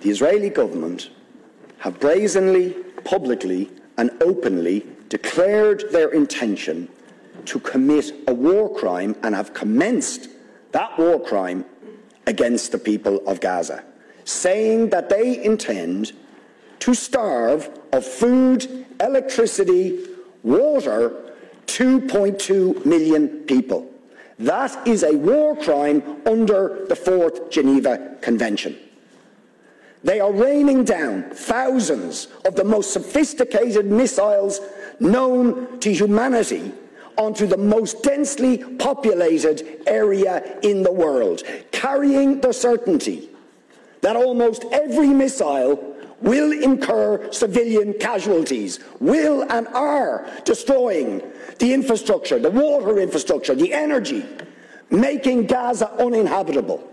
the 0.00 0.10
Israeli 0.10 0.50
government 0.50 1.10
have 1.78 1.98
brazenly, 2.00 2.76
publicly, 3.04 3.70
and 3.96 4.10
openly 4.20 4.86
declared 5.08 5.84
their 5.90 6.10
intention 6.10 6.88
to 7.46 7.58
commit 7.60 8.12
a 8.26 8.34
war 8.34 8.72
crime 8.74 9.16
and 9.22 9.34
have 9.34 9.54
commenced 9.54 10.28
that 10.72 10.98
war 10.98 11.18
crime 11.20 11.64
against 12.26 12.72
the 12.72 12.78
people 12.78 13.26
of 13.26 13.40
Gaza, 13.40 13.82
saying 14.24 14.90
that 14.90 15.08
they 15.08 15.42
intend 15.42 16.12
to 16.80 16.94
starve 16.94 17.70
of 17.92 18.04
food, 18.04 18.86
electricity, 19.00 20.06
water 20.42 21.34
2.2 21.66 22.84
million 22.84 23.28
people. 23.46 23.90
That 24.38 24.86
is 24.86 25.02
a 25.02 25.16
war 25.16 25.56
crime 25.56 26.02
under 26.26 26.84
the 26.88 26.96
Fourth 26.96 27.50
Geneva 27.50 28.16
Convention. 28.20 28.76
They 30.04 30.20
are 30.20 30.32
raining 30.32 30.84
down 30.84 31.30
thousands 31.30 32.28
of 32.44 32.54
the 32.54 32.64
most 32.64 32.92
sophisticated 32.92 33.86
missiles 33.86 34.60
known 35.00 35.80
to 35.80 35.92
humanity 35.92 36.72
onto 37.16 37.46
the 37.46 37.56
most 37.56 38.02
densely 38.04 38.58
populated 38.58 39.82
area 39.86 40.58
in 40.62 40.82
the 40.82 40.92
world, 40.92 41.42
carrying 41.72 42.40
the 42.40 42.52
certainty 42.52 43.28
that 44.02 44.14
almost 44.14 44.64
every 44.70 45.08
missile 45.08 45.96
will 46.20 46.52
incur 46.52 47.30
civilian 47.32 47.92
casualties, 47.94 48.80
will 49.00 49.42
and 49.50 49.66
are 49.68 50.28
destroying 50.44 51.22
the 51.58 51.72
infrastructure, 51.72 52.38
the 52.38 52.50
water 52.50 52.98
infrastructure, 52.98 53.54
the 53.54 53.72
energy, 53.72 54.24
making 54.90 55.46
Gaza 55.46 55.90
uninhabitable. 55.98 56.88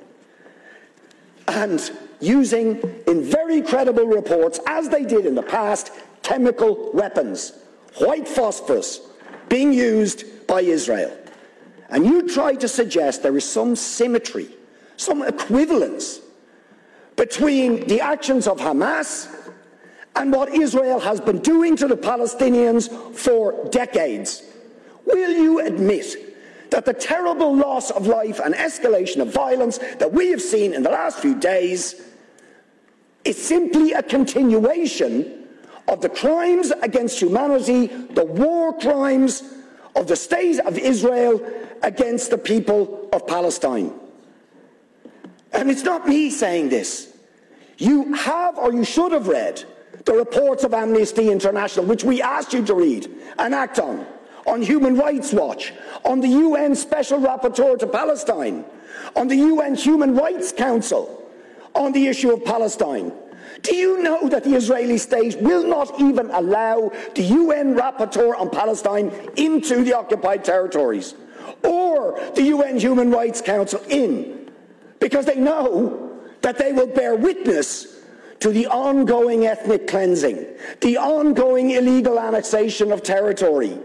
And 1.48 1.92
using, 2.20 2.82
in 3.08 3.24
very 3.24 3.62
credible 3.62 4.06
reports, 4.06 4.60
as 4.68 4.90
they 4.90 5.04
did 5.04 5.26
in 5.26 5.36
the 5.36 5.44
past, 5.44 5.92
chemical 6.24 6.92
weapons, 6.94 7.54
white 7.98 8.28
phosphorus, 8.28 9.02
being 9.50 9.72
used 9.72 10.48
by 10.48 10.62
Israel. 10.62 11.16
And 11.90 12.06
you 12.06 12.28
try 12.28 12.56
to 12.56 12.68
suggest 12.68 13.24
there 13.24 13.38
is 13.38 13.48
some 13.48 13.76
symmetry, 13.76 14.50
some 14.98 15.22
equivalence 15.22 16.20
between 17.16 17.88
the 17.88 18.02
actions 18.02 18.48
of 18.48 18.60
Hamas 18.60 19.32
and 20.16 20.32
what 20.32 20.50
Israel 20.50 21.00
has 21.00 21.22
been 21.22 21.40
doing 21.40 21.76
to 21.78 21.88
the 21.88 21.98
Palestinians 21.98 22.92
for 23.16 23.70
decades. 23.70 24.44
Will 25.06 25.32
you 25.32 25.60
admit 25.60 26.36
that 26.72 26.86
the 26.86 26.94
terrible 26.94 27.56
loss 27.56 27.92
of 27.92 28.08
life 28.08 28.40
and 28.44 28.54
escalation 28.56 29.22
of 29.22 29.32
violence 29.32 29.78
that 30.00 30.12
we 30.12 30.30
have 30.32 30.42
seen 30.42 30.74
in 30.74 30.84
the 30.84 30.90
last 30.90 31.20
few 31.20 31.36
days 31.36 32.02
is 33.26 33.42
simply 33.44 33.94
a 33.94 34.04
continuation 34.04 35.48
of 35.88 36.02
the 36.02 36.10
crimes 36.10 36.72
against 36.82 37.20
humanity, 37.20 37.88
the 37.88 38.26
war 38.26 38.78
crimes 38.78 39.44
of 39.96 40.08
the 40.08 40.16
state 40.16 40.60
of 40.60 40.78
Israel 40.78 41.42
against 41.84 42.30
the 42.30 42.38
people 42.38 43.10
of 43.12 43.28
Palestine? 43.28 43.94
And 45.54 45.72
it's 45.72 45.84
not 45.84 46.08
me 46.08 46.30
saying 46.30 46.70
this. 46.70 47.16
You 47.78 48.14
have 48.14 48.58
or 48.58 48.74
you 48.74 48.84
should 48.84 49.12
have 49.12 49.28
read 49.28 49.64
the 50.06 50.14
reports 50.14 50.64
of 50.64 50.74
Amnesty 50.74 51.32
International, 51.32 51.86
which 51.86 52.04
we 52.04 52.22
asked 52.22 52.54
you 52.54 52.64
to 52.66 52.74
read 52.74 53.10
and 53.40 53.56
act 53.56 53.80
on, 53.80 54.06
on 54.46 54.62
Human 54.62 54.96
Rights 54.96 55.34
Watch, 55.34 55.74
on 56.04 56.20
the 56.20 56.28
UN 56.28 56.76
Special 56.76 57.20
Rapporteur 57.20 57.80
to 57.80 57.88
Palestine, 57.88 58.66
on 59.16 59.28
the 59.28 59.36
UN 59.36 59.76
Human 59.76 60.16
Rights 60.16 60.52
Council, 60.52 61.25
on 61.76 61.92
the 61.92 62.08
issue 62.08 62.32
of 62.32 62.44
Palestine. 62.44 63.12
Do 63.62 63.76
you 63.76 64.02
know 64.02 64.30
that 64.30 64.44
the 64.44 64.56
Israeli 64.56 64.98
state 64.98 65.40
will 65.42 65.66
not 65.68 66.00
even 66.00 66.30
allow 66.32 66.92
the 67.16 67.24
UN 67.24 67.76
Rapporteur 67.76 68.40
on 68.40 68.50
Palestine 68.50 69.12
into 69.36 69.84
the 69.84 69.94
occupied 69.94 70.44
territories 70.44 71.16
or 71.64 72.20
the 72.36 72.44
UN 72.44 72.80
Human 72.80 73.12
Rights 73.12 73.42
Council 73.42 73.82
in? 73.90 74.52
Because 75.00 75.26
they 75.26 75.36
know 75.36 76.20
that 76.42 76.58
they 76.58 76.72
will 76.74 76.88
bear 76.88 77.16
witness 77.16 77.96
to 78.40 78.50
the 78.50 78.68
ongoing 78.68 79.48
ethnic 79.48 79.88
cleansing, 79.88 80.46
the 80.82 80.98
ongoing 80.98 81.72
illegal 81.72 82.20
annexation 82.20 82.92
of 82.92 83.02
territory, 83.02 83.78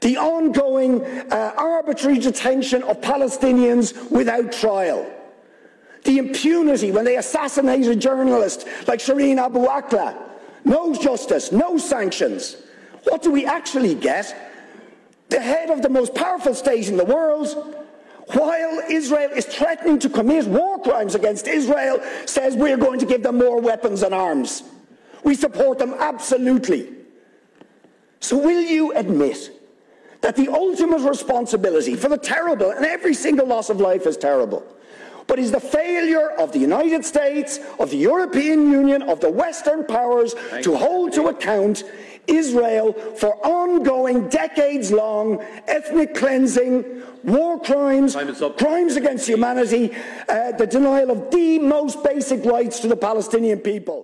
the 0.00 0.16
ongoing 0.16 1.04
uh, 1.30 1.54
arbitrary 1.56 2.18
detention 2.18 2.82
of 2.82 3.00
Palestinians 3.00 4.10
without 4.10 4.50
trial, 4.50 5.08
the 6.04 6.18
impunity 6.18 6.92
when 6.92 7.04
they 7.04 7.16
assassinate 7.16 7.86
a 7.86 7.96
journalist 7.96 8.66
like 8.86 9.00
Shireen 9.00 9.38
Abu 9.38 9.66
Akleh. 9.66 10.16
No 10.64 10.94
justice, 10.94 11.52
no 11.52 11.76
sanctions. 11.76 12.56
What 13.04 13.22
do 13.22 13.30
we 13.30 13.44
actually 13.44 13.94
get? 13.94 14.34
The 15.28 15.40
head 15.40 15.70
of 15.70 15.82
the 15.82 15.88
most 15.88 16.14
powerful 16.14 16.54
state 16.54 16.88
in 16.88 16.96
the 16.96 17.04
world 17.04 17.74
while 18.28 18.80
Israel 18.88 19.30
is 19.32 19.44
threatening 19.44 19.98
to 19.98 20.08
commit 20.08 20.46
war 20.46 20.80
crimes 20.80 21.14
against 21.14 21.46
Israel, 21.46 22.00
says 22.24 22.56
we're 22.56 22.76
going 22.76 22.98
to 23.00 23.06
give 23.06 23.22
them 23.22 23.38
more 23.38 23.60
weapons 23.60 24.02
and 24.02 24.14
arms. 24.14 24.62
We 25.24 25.34
support 25.34 25.78
them 25.78 25.94
absolutely. 25.98 26.92
So, 28.20 28.38
will 28.38 28.62
you 28.62 28.92
admit 28.92 29.50
that 30.22 30.36
the 30.36 30.48
ultimate 30.48 31.06
responsibility 31.06 31.96
for 31.96 32.08
the 32.08 32.16
terrible, 32.16 32.70
and 32.70 32.86
every 32.86 33.12
single 33.12 33.46
loss 33.46 33.68
of 33.68 33.80
life 33.80 34.06
is 34.06 34.16
terrible, 34.16 34.64
but 35.26 35.38
is 35.38 35.50
the 35.50 35.60
failure 35.60 36.30
of 36.32 36.52
the 36.52 36.58
United 36.58 37.04
States, 37.04 37.58
of 37.78 37.90
the 37.90 37.96
European 37.96 38.70
Union, 38.70 39.02
of 39.02 39.20
the 39.20 39.30
Western 39.30 39.84
powers 39.84 40.34
Thank 40.34 40.64
to 40.64 40.76
hold 40.76 41.12
to 41.14 41.28
account 41.28 41.84
Israel 42.26 42.92
for 42.92 43.34
ongoing, 43.46 44.28
decades 44.28 44.90
long 44.90 45.42
ethnic 45.66 46.14
cleansing, 46.14 47.02
war 47.22 47.60
crimes, 47.60 48.16
crimes 48.56 48.96
against 48.96 49.28
humanity, 49.28 49.94
uh, 50.28 50.52
the 50.52 50.66
denial 50.66 51.10
of 51.10 51.30
the 51.30 51.58
most 51.58 52.02
basic 52.02 52.44
rights 52.44 52.80
to 52.80 52.88
the 52.88 52.96
Palestinian 52.96 53.58
people. 53.58 54.02